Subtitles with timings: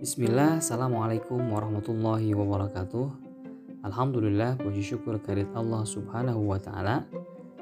[0.00, 3.04] Bismillah, Assalamualaikum warahmatullahi wabarakatuh.
[3.84, 7.04] Alhamdulillah, puji syukur kehadirat Allah subhanahu wa ta'ala.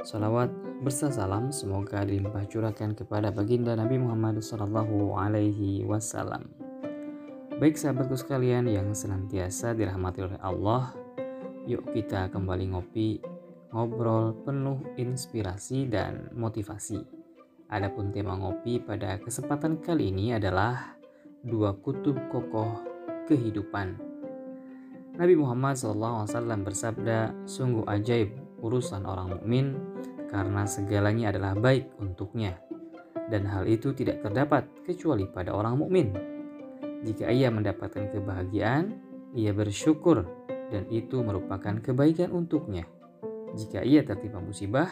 [0.06, 0.46] Salawat
[0.86, 6.46] bersalam semoga dilimpah curahkan kepada baginda Nabi Muhammad sallallahu alaihi wasallam.
[7.58, 10.94] Baik sahabatku sekalian yang senantiasa dirahmati oleh Allah
[11.66, 13.18] Yuk kita kembali ngopi,
[13.74, 17.02] ngobrol penuh inspirasi dan motivasi.
[17.66, 20.97] Adapun tema ngopi pada kesempatan kali ini adalah
[21.48, 22.84] dua kutub kokoh
[23.24, 23.96] kehidupan.
[25.18, 26.28] Nabi Muhammad SAW
[26.62, 29.74] bersabda, sungguh ajaib urusan orang mukmin
[30.30, 32.60] karena segalanya adalah baik untuknya.
[33.28, 36.14] Dan hal itu tidak terdapat kecuali pada orang mukmin.
[37.02, 38.96] Jika ia mendapatkan kebahagiaan,
[39.36, 40.24] ia bersyukur
[40.70, 42.88] dan itu merupakan kebaikan untuknya.
[43.56, 44.88] Jika ia tertimpa musibah,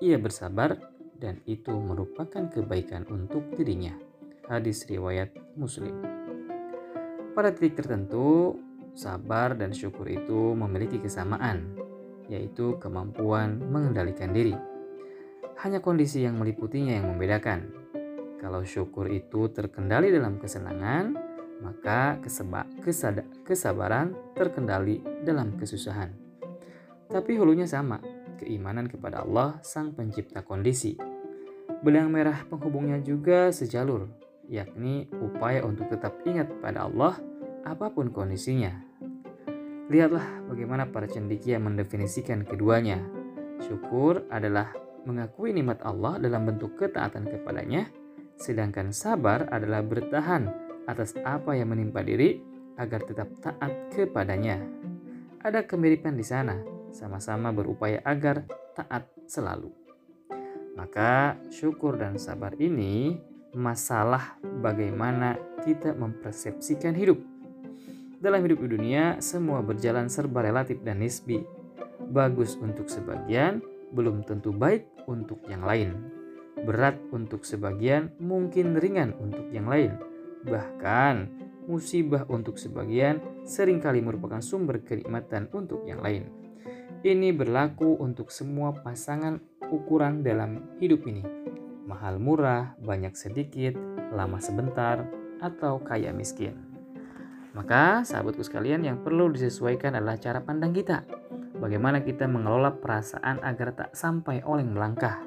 [0.00, 0.76] ia bersabar
[1.18, 4.13] dan itu merupakan kebaikan untuk dirinya.
[4.44, 6.04] Hadis riwayat Muslim.
[7.32, 8.60] Pada titik tertentu,
[8.92, 11.72] sabar dan syukur itu memiliki kesamaan,
[12.28, 14.52] yaitu kemampuan mengendalikan diri.
[15.64, 17.72] Hanya kondisi yang meliputinya yang membedakan.
[18.36, 21.16] Kalau syukur itu terkendali dalam kesenangan,
[21.64, 22.20] maka
[23.48, 26.12] kesabaran terkendali dalam kesusahan.
[27.08, 27.96] Tapi hulunya sama,
[28.36, 31.14] keimanan kepada Allah, Sang Pencipta kondisi
[31.84, 34.08] Benang merah penghubungnya juga sejalur,
[34.48, 37.16] yakni upaya untuk tetap ingat pada Allah
[37.64, 38.72] apa pun kondisinya.
[39.88, 43.00] Lihatlah bagaimana para cendikia mendefinisikan keduanya.
[43.60, 44.72] Syukur adalah
[45.04, 47.88] mengakui nikmat Allah dalam bentuk ketaatan kepadanya,
[48.40, 50.48] sedangkan sabar adalah bertahan
[50.88, 52.40] atas apa yang menimpa diri
[52.80, 54.60] agar tetap taat kepadanya.
[55.44, 56.56] Ada kemiripan di sana,
[56.90, 59.68] sama-sama berupaya agar taat selalu.
[60.74, 63.20] Maka syukur dan sabar ini
[63.54, 67.18] masalah bagaimana kita mempersepsikan hidup.
[68.20, 71.44] Dalam hidup di dunia, semua berjalan serba relatif dan nisbi.
[72.10, 73.64] Bagus untuk sebagian,
[73.94, 76.12] belum tentu baik untuk yang lain.
[76.64, 79.96] Berat untuk sebagian, mungkin ringan untuk yang lain.
[80.44, 81.14] Bahkan,
[81.68, 86.28] musibah untuk sebagian sering kali merupakan sumber kenikmatan untuk yang lain.
[87.04, 89.36] Ini berlaku untuk semua pasangan
[89.68, 91.43] ukuran dalam hidup ini.
[91.84, 93.76] Mahal murah, banyak sedikit,
[94.16, 95.04] lama sebentar,
[95.44, 96.56] atau kaya miskin.
[97.52, 101.04] Maka sahabatku sekalian yang perlu disesuaikan adalah cara pandang kita.
[101.60, 105.22] Bagaimana kita mengelola perasaan agar tak sampai oleng melangkah.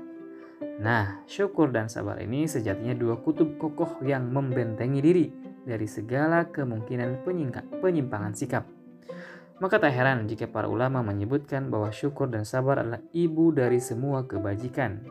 [0.81, 5.25] Nah, syukur dan sabar ini sejatinya dua kutub kokoh yang membentengi diri
[5.61, 7.21] dari segala kemungkinan
[7.81, 8.65] penyimpangan sikap.
[9.57, 14.25] Maka tak heran jika para ulama menyebutkan bahwa syukur dan sabar adalah ibu dari semua
[14.29, 15.01] kebajikan.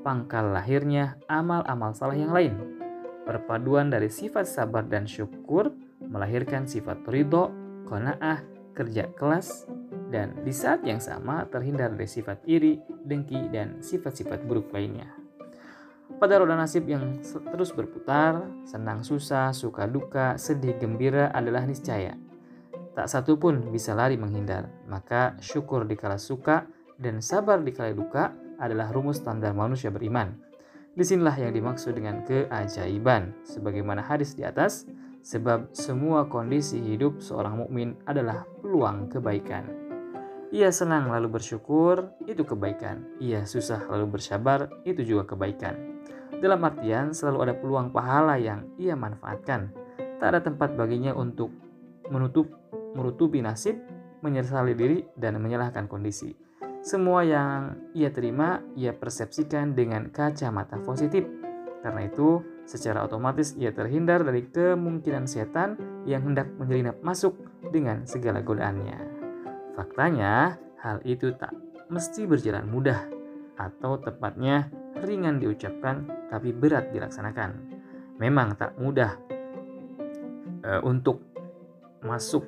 [0.00, 2.56] Pangkal lahirnya amal-amal salah yang lain.
[3.28, 7.52] Perpaduan dari sifat sabar dan syukur melahirkan sifat ridho,
[7.84, 8.40] kona'ah,
[8.72, 9.68] kerja kelas,
[10.08, 15.06] dan di saat yang sama terhindar dari sifat iri, dengki, dan sifat-sifat buruk lainnya.
[16.18, 17.20] Pada roda nasib yang
[17.52, 22.18] terus berputar, senang susah, suka duka, sedih gembira adalah niscaya
[22.90, 24.68] Tak satu pun bisa lari menghindar.
[24.90, 26.66] Maka syukur dikala suka
[26.98, 30.36] dan sabar dikala duka adalah rumus standar manusia beriman.
[30.92, 33.32] Di sinilah yang dimaksud dengan keajaiban.
[33.42, 34.84] Sebagaimana hadis di atas,
[35.24, 39.64] sebab semua kondisi hidup seorang mukmin adalah peluang kebaikan.
[40.50, 43.06] Ia senang lalu bersyukur, itu kebaikan.
[43.22, 46.02] Ia susah lalu bersabar, itu juga kebaikan.
[46.42, 49.70] Dalam artian selalu ada peluang pahala yang ia manfaatkan.
[50.18, 51.54] Tak ada tempat baginya untuk
[52.10, 52.50] menutup
[52.98, 53.78] menutupi nasib,
[54.26, 56.34] menyesali diri, dan menyalahkan kondisi.
[56.80, 61.28] Semua yang ia terima, ia persepsikan dengan kacamata positif.
[61.84, 65.76] Karena itu, secara otomatis ia terhindar dari kemungkinan setan
[66.08, 67.36] yang hendak menyelinap masuk
[67.68, 68.96] dengan segala godaannya.
[69.76, 71.52] Faktanya, hal itu tak
[71.92, 73.08] mesti berjalan mudah,
[73.60, 74.72] atau tepatnya
[75.04, 77.50] ringan diucapkan tapi berat dilaksanakan.
[78.16, 79.20] Memang tak mudah
[80.64, 81.20] e, untuk
[82.00, 82.44] masuk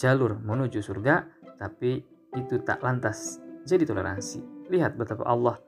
[0.00, 1.28] jalur menuju surga,
[1.60, 2.00] tapi
[2.36, 4.70] itu tak lantas jadi toleransi.
[4.70, 5.58] Lihat betapa Allah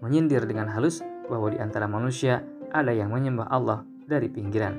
[0.00, 4.76] menyindir dengan halus bahwa di antara manusia ada yang menyembah Allah dari pinggiran.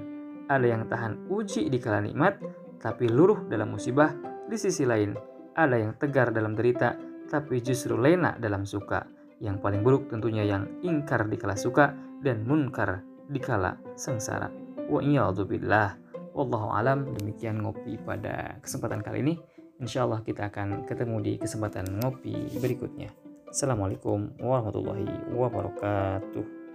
[0.47, 2.39] Ada yang tahan uji di kala nikmat,
[2.79, 4.15] tapi luruh dalam musibah.
[4.47, 5.11] Di sisi lain,
[5.59, 6.95] ada yang tegar dalam derita,
[7.27, 9.03] tapi justru lena dalam suka.
[9.43, 11.91] Yang paling buruk tentunya yang ingkar di kala suka
[12.23, 14.47] dan munkar di kala sengsara.
[14.87, 15.03] Wa
[15.43, 15.99] billah.
[16.37, 19.35] Wallahu alam demikian ngopi pada kesempatan kali ini.
[19.77, 23.13] Insya Allah kita akan ketemu di kesempatan ngopi berikutnya.
[23.45, 26.66] Assalamualaikum warahmatullahi wabarakatuh.